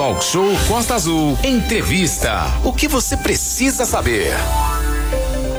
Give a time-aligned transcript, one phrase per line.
[0.00, 1.36] Talk Show Costa Azul.
[1.44, 2.32] Entrevista.
[2.64, 4.32] O que você precisa saber?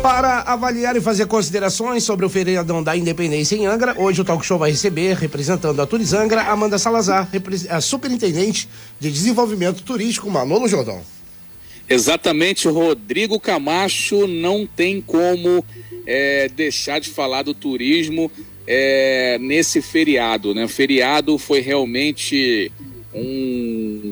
[0.02, 4.44] Para avaliar e fazer considerações sobre o feriadão da Independência em Angra, hoje o Talk
[4.44, 7.30] Show vai receber, representando a Turizangra, Amanda Salazar,
[7.70, 8.68] a superintendente
[9.00, 11.04] de desenvolvimento turístico, Manolo Jordão.
[11.88, 15.64] Exatamente, Rodrigo Camacho não tem como
[16.04, 18.32] é, deixar de falar do turismo
[18.66, 20.66] é, nesse feriado, né?
[20.66, 22.72] O feriado foi realmente
[23.14, 23.71] um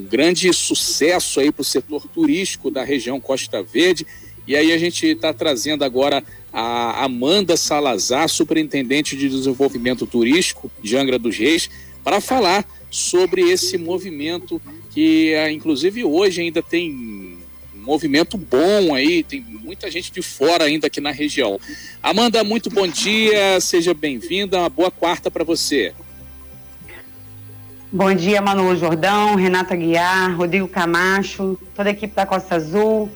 [0.10, 4.06] grande sucesso aí para o setor turístico da região Costa Verde.
[4.48, 10.98] E aí a gente está trazendo agora a Amanda Salazar, superintendente de desenvolvimento turístico de
[10.98, 11.70] Angra dos Reis,
[12.04, 14.60] para falar sobre esse movimento
[14.90, 20.64] que, ah, inclusive, hoje ainda tem um movimento bom aí, tem muita gente de fora
[20.64, 21.60] ainda aqui na região.
[22.02, 25.94] Amanda, muito bom dia, seja bem-vinda, uma boa quarta para você.
[27.92, 33.10] Bom dia, Manuel Jordão, Renata Guiar, Rodrigo Camacho, toda a equipe da Costa Azul.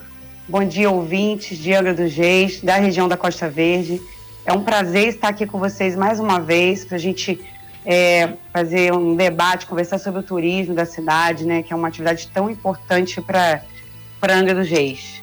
[0.50, 4.02] Bom dia, ouvintes de Angra dos Reis, da região da Costa Verde.
[4.44, 7.40] É um prazer estar aqui com vocês mais uma vez para a gente
[7.86, 12.28] é, fazer um debate, conversar sobre o turismo da cidade, né, que é uma atividade
[12.34, 13.62] tão importante para
[14.24, 15.22] Angra dos Reis.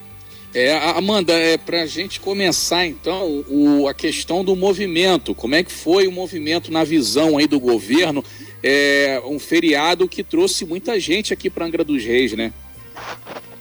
[0.53, 5.63] É, Amanda, é, para a gente começar então o, a questão do movimento, como é
[5.63, 8.23] que foi o movimento na visão aí do governo
[8.63, 12.53] é, um feriado que trouxe muita gente aqui para Angra dos Reis, né?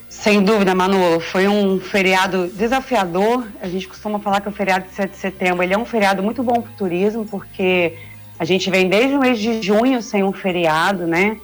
[0.08, 1.18] Sem dúvida, Manu.
[1.20, 3.46] Foi um feriado desafiador.
[3.60, 6.22] A gente costuma falar que o feriado de 7 de setembro ele é um feriado
[6.22, 7.96] muito bom para o turismo, porque
[8.38, 11.38] a gente vem desde o mês de junho sem um feriado, né?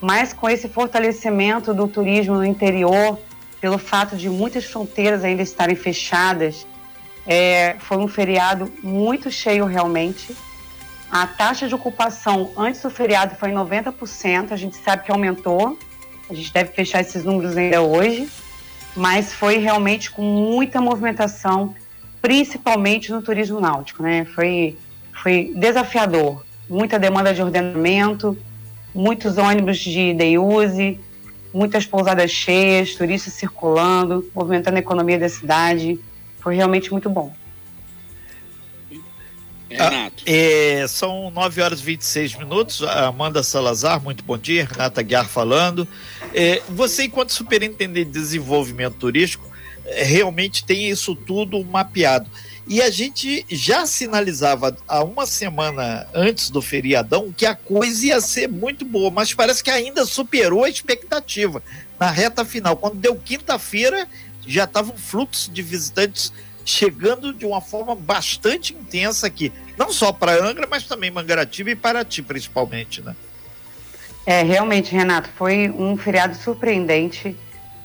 [0.00, 3.18] Mas com esse fortalecimento do turismo no interior,
[3.60, 6.66] pelo fato de muitas fronteiras ainda estarem fechadas,
[7.26, 10.34] é, foi um feriado muito cheio realmente.
[11.10, 15.76] A taxa de ocupação antes do feriado foi 90%, a gente sabe que aumentou,
[16.28, 18.28] a gente deve fechar esses números ainda hoje,
[18.94, 21.74] mas foi realmente com muita movimentação,
[22.22, 24.24] principalmente no turismo náutico, né?
[24.24, 24.76] Foi,
[25.12, 28.38] foi desafiador, muita demanda de ordenamento,
[28.94, 31.00] muitos ônibus de day use,
[31.52, 35.98] muitas pousadas cheias, turistas circulando, movimentando a economia da cidade.
[36.38, 37.32] Foi realmente muito bom.
[39.70, 40.24] Renato.
[40.26, 42.82] Ah, é, são 9 horas e 26 minutos.
[42.82, 44.68] Amanda Salazar, muito bom dia.
[44.70, 45.86] Renata Guiar falando.
[46.34, 49.48] É, você, enquanto superintendente de desenvolvimento turístico,
[49.84, 52.28] é, realmente tem isso tudo mapeado.
[52.66, 58.20] E a gente já sinalizava há uma semana antes do feriadão que a coisa ia
[58.20, 61.62] ser muito boa, mas parece que ainda superou a expectativa
[61.98, 62.76] na reta final.
[62.76, 64.06] Quando deu quinta-feira,
[64.46, 66.32] já estava um fluxo de visitantes
[66.64, 71.76] chegando de uma forma bastante intensa aqui, não só para Angra, mas também Mangaratiba e
[71.76, 73.14] Paraty principalmente, né?
[74.26, 77.36] É, realmente, Renato, foi um feriado surpreendente.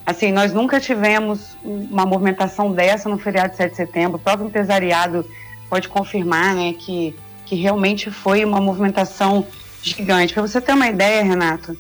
[0.06, 4.18] Assim, nós nunca tivemos uma movimentação dessa no feriado de 7 de setembro.
[4.18, 5.26] O próprio empresariado
[5.70, 7.16] pode confirmar, né, que,
[7.46, 9.48] que realmente foi uma movimentação
[9.82, 10.34] gigante.
[10.34, 11.76] Para você ter uma ideia, Renato,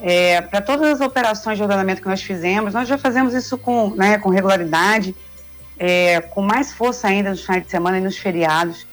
[0.00, 3.90] é, para todas as operações de ordenamento que nós fizemos, nós já fazemos isso com,
[3.90, 5.14] né, com regularidade
[5.78, 8.86] é, com mais força ainda nos finais de semana e nos feriados.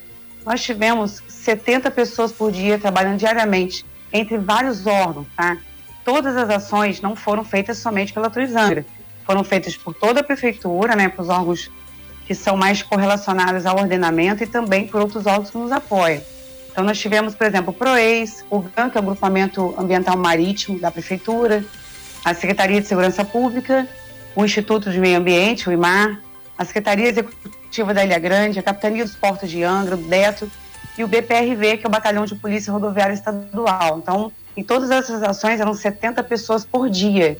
[0.45, 5.57] Nós tivemos 70 pessoas por dia trabalhando diariamente entre vários órgãos, tá?
[6.03, 8.85] Todas as ações não foram feitas somente pela Turizangra,
[9.25, 11.71] foram feitas por toda a prefeitura, né, para os órgãos
[12.27, 16.21] que são mais correlacionados ao ordenamento e também por outros órgãos que nos apoiam.
[16.71, 20.79] Então nós tivemos, por exemplo, o PROEIS, o GAN, que é o Agrupamento Ambiental Marítimo
[20.79, 21.63] da Prefeitura,
[22.25, 23.87] a Secretaria de Segurança Pública,
[24.35, 26.19] o Instituto de Meio Ambiente, o IMAR,
[26.63, 30.49] a Secretaria Executiva da Ilha Grande, a Capitania dos Portos de Angra, o DETO
[30.97, 33.99] e o BPRV, que é o Batalhão de Polícia Rodoviária Estadual.
[33.99, 37.37] Então, em todas essas ações eram 70 pessoas por dia.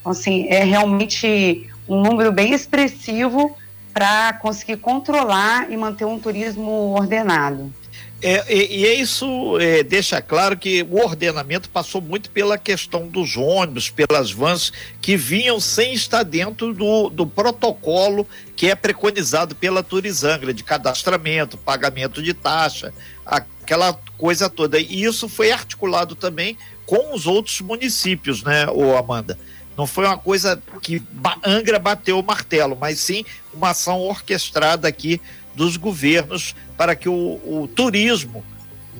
[0.00, 3.54] Então, assim, é realmente um número bem expressivo
[3.92, 7.72] para conseguir controlar e manter um turismo ordenado.
[8.26, 13.36] É, e, e, isso é, deixa claro que o ordenamento passou muito pela questão dos
[13.36, 14.72] ônibus, pelas vans
[15.02, 18.26] que vinham sem estar dentro do, do protocolo
[18.56, 22.94] que é preconizado pela Turizangra, de cadastramento, pagamento de taxa,
[23.26, 24.80] aquela coisa toda.
[24.80, 26.56] E isso foi articulado também
[26.86, 29.38] com os outros municípios, né, ô Amanda?
[29.76, 31.02] Não foi uma coisa que
[31.44, 33.22] Angra bateu o martelo, mas sim
[33.52, 35.20] uma ação orquestrada aqui
[35.54, 38.44] dos governos para que o, o turismo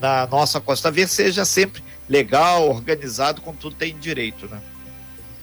[0.00, 4.60] na nossa Costa Verde seja sempre legal, organizado, com tudo tem direito, né?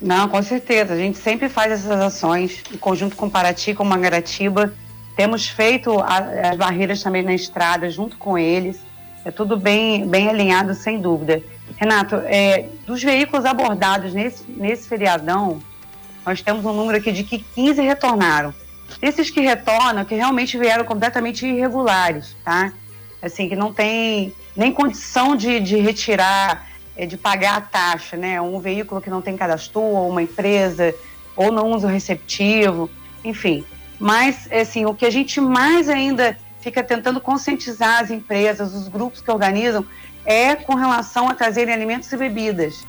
[0.02, 0.94] Não, com certeza.
[0.94, 4.74] A gente sempre faz essas ações em conjunto com Paraty, com Mangaratiba.
[5.16, 8.80] Temos feito as barreiras também na estrada junto com eles.
[9.24, 11.44] É tudo bem, bem alinhado, sem dúvida.
[11.78, 15.62] Renato, é, dos veículos abordados nesse, nesse feriadão,
[16.26, 18.54] nós temos um número aqui de que 15 retornaram.
[19.02, 22.74] Esses que retornam, que realmente vieram completamente irregulares, tá?
[23.22, 28.42] Assim, que não tem nem condição de, de retirar, é, de pagar a taxa, né?
[28.42, 30.94] Um veículo que não tem cadastro, ou uma empresa,
[31.36, 32.90] ou não usa o receptivo,
[33.24, 33.64] enfim.
[34.00, 39.22] Mas, assim, o que a gente mais ainda fica tentando conscientizar as empresas, os grupos
[39.22, 39.86] que organizam,
[40.26, 42.86] é com relação a trazerem alimentos e bebidas.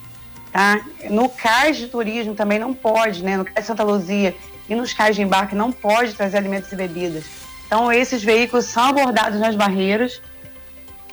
[0.53, 0.83] Tá?
[1.09, 3.37] No CAIS de turismo também não pode, né?
[3.37, 4.35] no CAIS Santa Luzia
[4.69, 7.25] e nos CAIS de embarque não pode trazer alimentos e bebidas.
[7.67, 10.21] Então, esses veículos são abordados nas barreiras,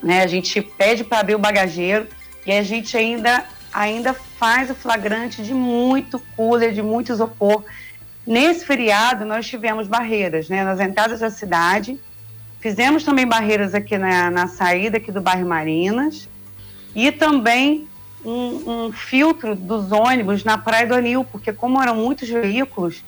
[0.04, 0.22] né?
[0.24, 2.08] a gente pede para abrir o bagageiro
[2.46, 7.64] e a gente ainda, ainda faz o flagrante de muito cooler, de muito isopor.
[8.26, 10.64] Nesse feriado, nós tivemos barreiras né?
[10.64, 12.00] nas entradas da cidade,
[12.60, 16.28] Fizemos também barreiras aqui na, na saída aqui do bairro Marinas
[16.94, 17.88] e também
[18.24, 23.02] um, um, filtro dos ônibus na Praia do Anil, porque como eram muitos veículos,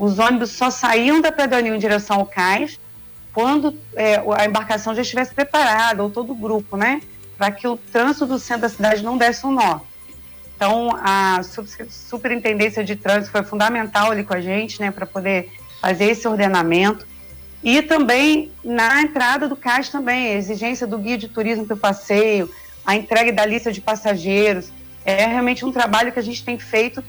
[0.00, 2.80] os ônibus só saíam da Anil em direção ao cais
[3.34, 7.02] quando é, a embarcação já estivesse preparada, ou todo o grupo, né?
[7.36, 9.80] Para que o trânsito do centro da cidade não desse um nó.
[10.56, 11.42] Então, a
[11.88, 14.90] superintendência de trânsito foi fundamental ali com a gente, né?
[14.90, 15.52] Para poder
[15.82, 17.06] fazer esse ordenamento.
[17.62, 21.78] E também na entrada do cais também, a exigência do guia de turismo para o
[21.78, 22.50] passeio,
[22.86, 24.72] a entrega da lista de passageiros.
[25.04, 27.04] É realmente um trabalho que a gente tem feito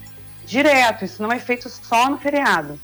[0.45, 2.79] direto, isso não é feito só no feriado.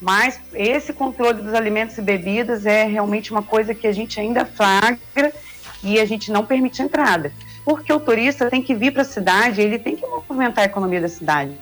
[0.00, 4.46] Mas esse controle dos alimentos e bebidas é realmente uma coisa que a gente ainda
[4.46, 5.32] flagra
[5.82, 7.32] e a gente não permite entrada.
[7.64, 11.00] Porque o turista tem que vir para a cidade, ele tem que movimentar a economia
[11.00, 11.52] da cidade.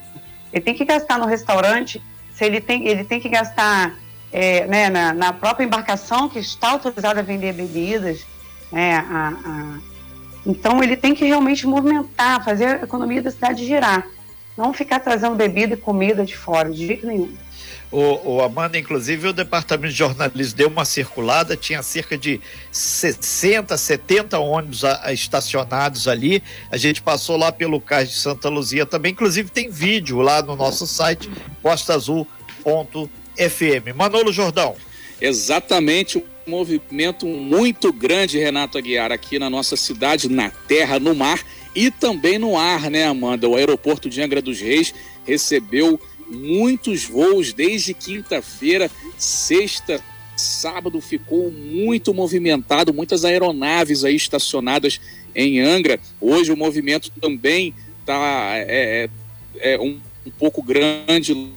[0.53, 2.01] Ele tem que gastar no restaurante,
[2.33, 3.97] se ele tem, ele tem que gastar
[4.33, 8.25] é, né, na, na, própria embarcação que está autorizada a vender bebidas.
[8.71, 9.79] Né, a, a...
[10.47, 14.07] Então ele tem que realmente movimentar, fazer a economia da cidade girar.
[14.59, 17.33] Não ficar trazendo bebida e comida de fora, de jeito nenhum.
[17.91, 22.39] O, o, Amanda, inclusive, o departamento de jornalismo deu uma circulada, tinha cerca de
[22.71, 26.43] 60, 70 ônibus a, a, estacionados ali.
[26.71, 29.13] A gente passou lá pelo cais de Santa Luzia também.
[29.13, 31.31] Inclusive, tem vídeo lá no nosso site,
[31.63, 33.09] costaazul.com
[33.39, 33.95] FM.
[33.95, 34.75] Manolo Jordão.
[35.21, 41.41] Exatamente, um movimento muito grande, Renato Aguiar, aqui na nossa cidade, na terra, no mar
[41.79, 43.49] e também no ar, né, Amanda?
[43.49, 44.93] O aeroporto de Angra dos Reis
[45.25, 50.03] recebeu muitos voos desde quinta-feira, sexta,
[50.37, 55.01] sábado ficou muito movimentado, muitas aeronaves aí estacionadas
[55.33, 56.01] em Angra.
[56.21, 59.09] Hoje o movimento também está é,
[59.55, 61.53] é, é um, um pouco grande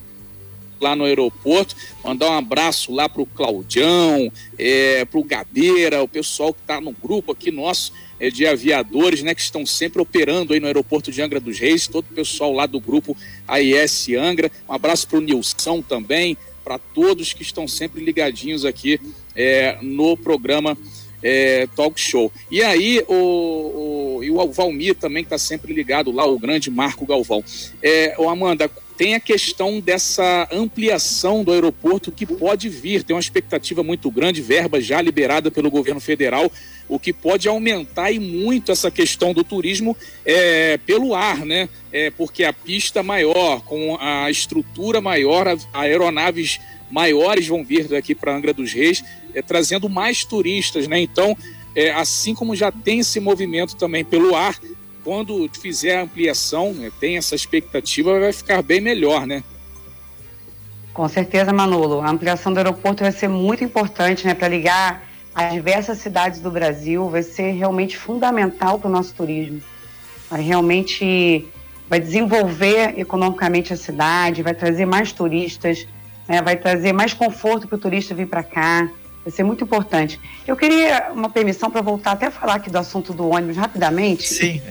[0.79, 1.75] lá no aeroporto.
[2.03, 6.79] Mandar um abraço lá para o Claudião, é, para o Gadeira, o pessoal que está
[6.79, 7.91] no grupo aqui nosso
[8.29, 12.05] de aviadores, né, que estão sempre operando aí no aeroporto de Angra dos Reis, todo
[12.11, 14.51] o pessoal lá do grupo AIS Angra.
[14.69, 18.99] Um abraço para o Nilson também, para todos que estão sempre ligadinhos aqui
[19.35, 20.77] é, no programa
[21.23, 22.31] é, Talk Show.
[22.49, 26.69] E aí, o, o, e o Valmir também, que está sempre ligado lá, o grande
[26.69, 27.43] Marco Galvão.
[27.81, 33.19] É, o Amanda, tem a questão dessa ampliação do aeroporto que pode vir, tem uma
[33.19, 36.51] expectativa muito grande, verba já liberada pelo governo federal,
[36.91, 39.95] o que pode aumentar e muito essa questão do turismo
[40.25, 41.69] é, pelo ar, né?
[41.89, 46.59] É, porque a pista maior, com a estrutura maior, aeronaves
[46.91, 49.01] maiores vão vir daqui para Angra dos Reis,
[49.33, 50.99] é, trazendo mais turistas, né?
[50.99, 51.37] Então,
[51.73, 54.59] é, assim como já tem esse movimento também pelo ar,
[55.01, 59.45] quando fizer a ampliação, né, tem essa expectativa, vai ficar bem melhor, né?
[60.93, 62.01] Com certeza, Manolo.
[62.01, 66.51] A ampliação do aeroporto vai ser muito importante, né, para ligar as diversas cidades do
[66.51, 69.61] Brasil, vai ser realmente fundamental para o nosso turismo.
[70.29, 71.47] Vai realmente
[71.89, 75.85] vai desenvolver economicamente a cidade, vai trazer mais turistas,
[76.25, 78.89] né, vai trazer mais conforto para o turista vir para cá.
[79.23, 80.19] Vai ser muito importante.
[80.47, 84.27] Eu queria uma permissão para voltar até a falar aqui do assunto do ônibus rapidamente.
[84.27, 84.61] Sim.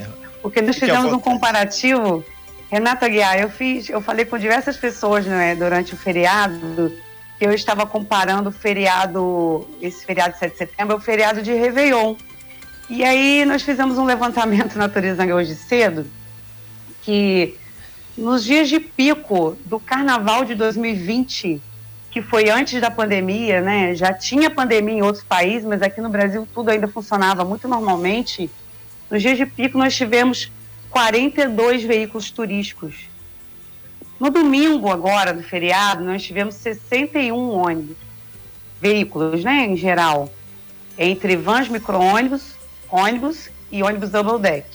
[0.43, 2.25] Porque nós fizemos um comparativo.
[2.71, 6.93] Renata Guiar, eu fiz, eu falei com diversas pessoas né, durante o feriado
[7.41, 12.15] eu estava comparando o feriado, esse feriado de 7 de setembro, o feriado de Réveillon.
[12.89, 16.07] E aí nós fizemos um levantamento na Turizanga hoje cedo,
[17.03, 17.57] que
[18.17, 21.63] nos dias de pico do carnaval de 2020,
[22.11, 23.95] que foi antes da pandemia, né?
[23.95, 28.51] Já tinha pandemia em outros países, mas aqui no Brasil tudo ainda funcionava muito normalmente.
[29.11, 30.53] Nos dias de pico, nós tivemos
[30.91, 33.10] 42 veículos turísticos.
[34.21, 37.97] No domingo, agora, do feriado, nós tivemos 61 ônibus,
[38.79, 40.31] veículos, né, em geral,
[40.99, 42.53] entre vans micro-ônibus,
[42.91, 44.67] ônibus e ônibus double deck.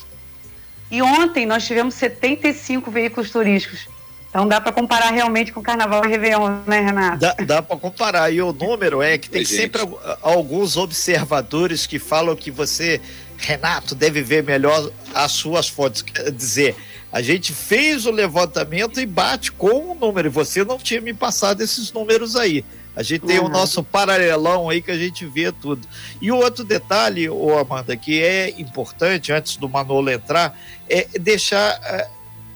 [0.89, 3.87] E ontem nós tivemos 75 veículos turísticos.
[4.29, 7.19] Então dá para comparar realmente com o Carnaval e Réveillon, né, Renato?
[7.19, 8.33] Dá, dá para comparar.
[8.33, 9.95] E o número é que tem Oi, sempre gente.
[10.21, 12.99] alguns observadores que falam que você,
[13.37, 16.01] Renato, deve ver melhor as suas fotos.
[16.01, 16.75] Quer dizer,
[17.15, 20.27] a gente fez o levantamento e bate com o número.
[20.27, 22.65] E você não tinha me passado esses números aí.
[22.93, 23.45] A gente tem uhum.
[23.45, 25.87] o nosso paralelão aí que a gente vê tudo.
[26.21, 31.79] E o outro detalhe, ô Amanda, que é importante antes do Manolo entrar, é deixar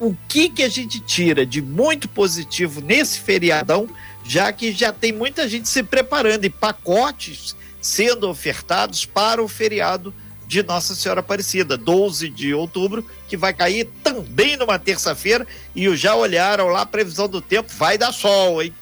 [0.02, 3.88] uh, o que que a gente tira de muito positivo nesse feriadão,
[4.26, 10.14] já que já tem muita gente se preparando e pacotes sendo ofertados para o feriado
[10.50, 13.88] de Nossa Senhora Aparecida, 12 de outubro, que vai cair
[14.24, 15.46] também numa terça-feira.
[15.76, 18.74] E já olharam lá a previsão do tempo, vai dar sol, hein?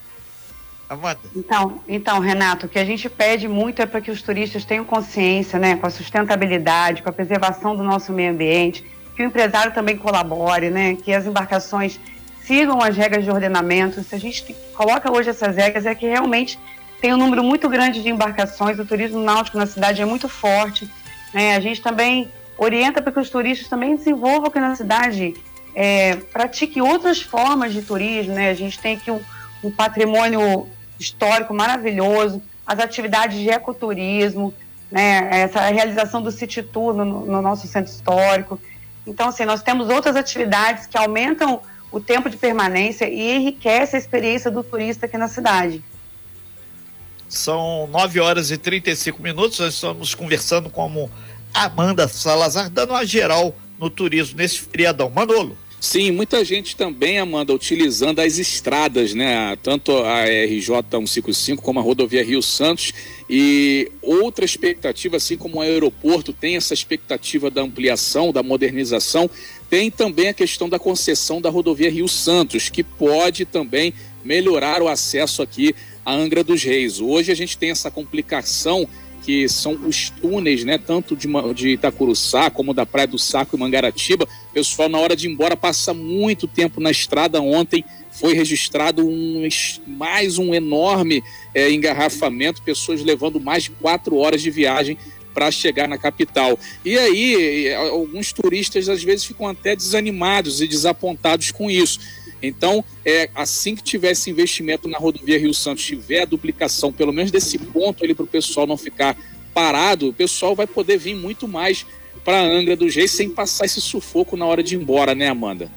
[1.35, 4.85] Então, então, Renato, o que a gente pede muito é para que os turistas tenham
[4.85, 9.73] consciência, né, com a sustentabilidade, com a preservação do nosso meio ambiente, que o empresário
[9.73, 11.99] também colabore, né, que as embarcações
[12.45, 14.01] sigam as regras de ordenamento.
[14.01, 16.57] Se a gente coloca hoje essas regras, é que realmente
[17.01, 20.89] tem um número muito grande de embarcações, o turismo náutico na cidade é muito forte,
[21.33, 21.57] né?
[21.57, 25.33] A gente também orienta para que os turistas também desenvolvam aqui na cidade,
[25.75, 28.33] é, pratique outras formas de turismo.
[28.33, 28.49] Né?
[28.49, 29.21] A gente tem aqui um,
[29.63, 30.67] um patrimônio
[30.99, 34.53] histórico maravilhoso, as atividades de ecoturismo,
[34.91, 35.29] né?
[35.31, 38.59] essa realização do City Tour no, no nosso centro histórico.
[39.05, 41.61] Então, assim, nós temos outras atividades que aumentam
[41.91, 45.83] o tempo de permanência e enriquece a experiência do turista aqui na cidade.
[47.29, 49.59] São 9 horas e 35 minutos.
[49.59, 51.09] Nós estamos conversando com
[51.65, 55.09] Amanda Salazar, dando uma geral no turismo nesse feriadão.
[55.09, 55.57] Manolo.
[55.79, 59.55] Sim, muita gente também, Amanda, utilizando as estradas, né?
[59.63, 62.93] Tanto a RJ 155 como a rodovia Rio Santos.
[63.29, 69.29] E outra expectativa, assim como o aeroporto tem essa expectativa da ampliação, da modernização,
[69.69, 74.87] tem também a questão da concessão da rodovia Rio Santos, que pode também melhorar o
[74.87, 77.01] acesso aqui a Angra dos Reis.
[77.01, 78.87] Hoje a gente tem essa complicação
[79.27, 83.59] que são os túneis, né, tanto de, de Itacuruçá como da Praia do Saco e
[83.59, 84.23] Mangaratiba.
[84.23, 87.41] O pessoal, na hora de ir embora, passa muito tempo na estrada.
[87.41, 89.45] Ontem foi registrado um,
[89.85, 91.21] mais um enorme
[91.53, 94.97] é, engarrafamento, pessoas levando mais de quatro horas de viagem
[95.33, 96.57] para chegar na capital.
[96.85, 101.99] E aí, alguns turistas às vezes ficam até desanimados e desapontados com isso.
[102.41, 107.11] Então, é, assim que tiver esse investimento na rodovia Rio Santos, tiver a duplicação, pelo
[107.11, 109.17] menos desse ponto ali para o pessoal não ficar
[109.53, 111.85] parado, o pessoal vai poder vir muito mais
[112.23, 115.71] para Angra do Reis sem passar esse sufoco na hora de ir embora, né, Amanda?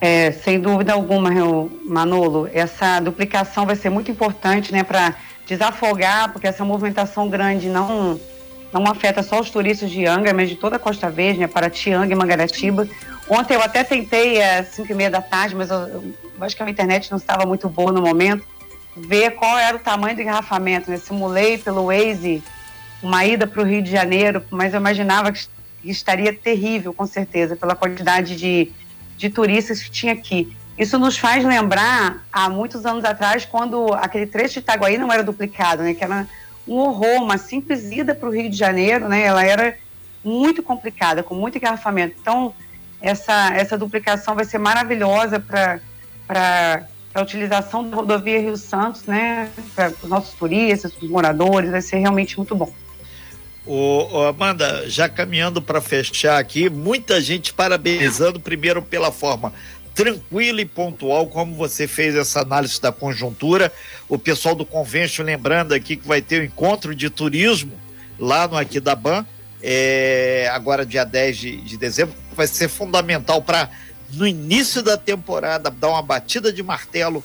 [0.00, 1.30] É, sem dúvida alguma,
[1.84, 5.14] Manolo, essa duplicação vai ser muito importante, né, para
[5.46, 8.18] desafogar, porque essa movimentação grande não
[8.72, 11.70] não afeta só os turistas de Angra, mas de toda a Costa Verde, né, para
[11.70, 12.86] Tianga e Mangaratiba.
[13.28, 16.62] Ontem eu até tentei, às 5 e meia da tarde, mas eu, eu, acho que
[16.62, 18.46] a internet não estava muito boa no momento,
[18.96, 20.90] ver qual era o tamanho do engarrafamento.
[20.90, 20.96] Né?
[20.96, 22.42] Simulei pelo Waze
[23.02, 25.46] uma ida para o Rio de Janeiro, mas eu imaginava que
[25.84, 28.70] estaria terrível, com certeza, pela quantidade de,
[29.16, 30.56] de turistas que tinha aqui.
[30.78, 35.22] Isso nos faz lembrar, há muitos anos atrás, quando aquele trecho de Itaguaí não era
[35.22, 35.94] duplicado, né?
[35.94, 36.26] que era
[36.66, 39.22] um horror, uma simples ida para o Rio de Janeiro, né?
[39.22, 39.76] ela era
[40.24, 42.16] muito complicada, com muito engarrafamento.
[42.20, 42.52] Então,
[43.00, 45.80] essa, essa duplicação vai ser maravilhosa para
[47.14, 49.50] a utilização da rodovia Rio Santos, né?
[49.74, 52.72] Para os nossos turistas, os moradores, vai ser realmente muito bom.
[53.66, 59.52] O, Amanda, já caminhando para fechar aqui, muita gente parabenizando primeiro pela forma
[59.92, 63.72] tranquila e pontual como você fez essa análise da conjuntura.
[64.08, 67.72] O pessoal do Convention lembrando aqui que vai ter o um encontro de turismo
[68.18, 69.26] lá no Aquidaban,
[69.68, 73.68] é, agora dia 10 de, de dezembro vai ser fundamental para,
[74.12, 77.24] no início da temporada, dar uma batida de martelo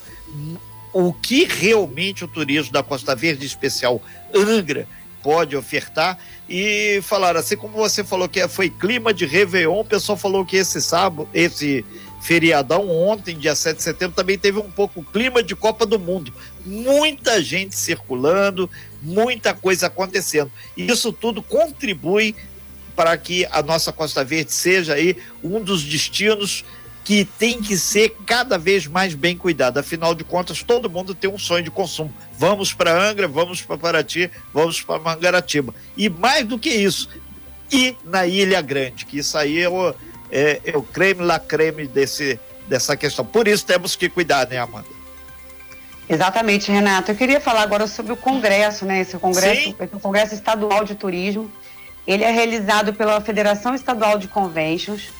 [0.91, 4.01] o que realmente o turismo da Costa Verde, especial
[4.35, 4.87] Angra,
[5.21, 6.17] pode ofertar.
[6.49, 10.57] E falaram, assim como você falou que foi clima de Réveillon, o pessoal falou que
[10.57, 11.85] esse sábado, esse
[12.21, 16.31] feriadão ontem, dia 7 de setembro, também teve um pouco clima de Copa do Mundo.
[16.65, 18.69] Muita gente circulando,
[19.01, 20.51] muita coisa acontecendo.
[20.77, 22.35] E isso tudo contribui
[22.95, 26.63] para que a nossa Costa Verde seja aí um dos destinos
[27.03, 29.79] que tem que ser cada vez mais bem cuidado.
[29.79, 32.13] Afinal de contas, todo mundo tem um sonho de consumo.
[32.37, 35.73] Vamos para Angra, vamos para Paraty, vamos para Mangaratiba.
[35.97, 37.09] E mais do que isso,
[37.71, 39.95] e na Ilha Grande, que isso aí é o,
[40.31, 43.25] é, é o creme la creme desse, dessa questão.
[43.25, 44.87] Por isso temos que cuidar, né, Amanda?
[46.09, 47.11] Exatamente, Renato.
[47.11, 49.01] Eu queria falar agora sobre o Congresso, né?
[49.01, 51.49] Esse Congresso, esse Congresso Estadual de Turismo
[52.05, 55.11] ele é realizado pela Federação Estadual de Conventions,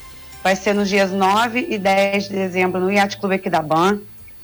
[0.42, 4.00] vai ser nos dias 9 e 10 de dezembro no Yacht Clube Equidaban.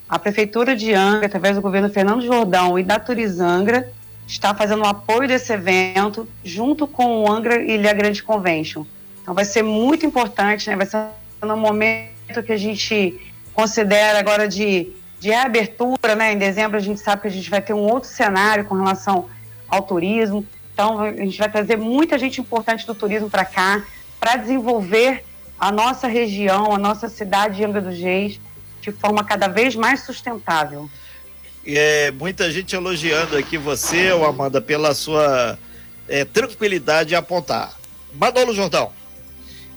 [0.09, 3.91] A Prefeitura de Angra, através do governo Fernando Jordão e da Turizangra,
[4.27, 8.85] está fazendo o apoio desse evento junto com o Angra Ilha Grande Convention.
[9.29, 10.75] Então vai ser muito importante, né?
[10.75, 11.05] vai ser
[11.43, 13.21] no momento que a gente
[13.53, 16.33] considera agora de, de reabertura, né?
[16.33, 19.29] Em dezembro a gente sabe que a gente vai ter um outro cenário com relação
[19.69, 20.47] ao turismo.
[20.73, 23.85] Então a gente vai trazer muita gente importante do turismo para cá,
[24.19, 25.23] para desenvolver
[25.61, 28.41] a nossa região, a nossa cidade de Angra dos Reis
[28.81, 30.89] de forma cada vez mais sustentável.
[31.67, 35.59] É, muita gente elogiando aqui você, Amanda, pela sua
[36.09, 37.77] é, tranquilidade em apontar.
[38.15, 38.97] Manolo Jordão.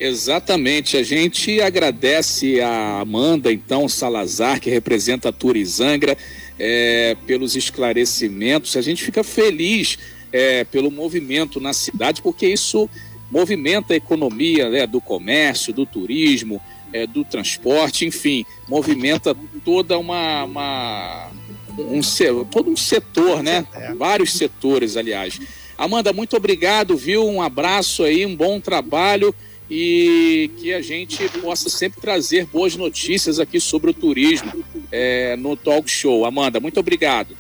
[0.04, 6.18] Exatamente, a gente agradece a Amanda, então, Salazar, que representa a Turizangra,
[6.58, 8.76] é, pelos esclarecimentos.
[8.76, 10.00] A gente fica feliz
[10.32, 12.90] é, pelo movimento na cidade, porque isso
[13.30, 16.60] movimenta a economia né, do comércio, do turismo,
[16.92, 21.32] é, do transporte, enfim, movimenta toda uma, uma
[21.78, 22.02] um,
[22.46, 23.68] todo um setor, né?
[23.72, 23.94] É.
[23.94, 25.40] Vários setores, aliás.
[25.78, 27.24] Amanda, muito obrigado, viu?
[27.28, 29.34] Um abraço aí, um bom trabalho
[29.74, 34.52] e que a gente possa sempre trazer boas notícias aqui sobre o turismo
[34.92, 36.26] é, no Talk Show.
[36.26, 37.38] Amanda, muito obrigado.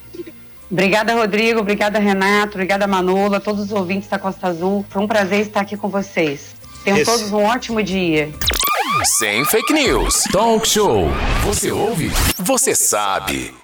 [0.71, 1.59] Obrigada, Rodrigo.
[1.59, 2.53] Obrigada, Renato.
[2.53, 3.41] Obrigada, Manula.
[3.41, 4.85] Todos os ouvintes da Costa Azul.
[4.89, 6.55] Foi um prazer estar aqui com vocês.
[6.85, 7.11] Tenham Esse...
[7.11, 8.31] todos um ótimo dia.
[9.17, 10.23] Sem fake news.
[10.31, 11.09] Talk Show.
[11.43, 12.09] Você ouve?
[12.37, 13.60] Você sabe.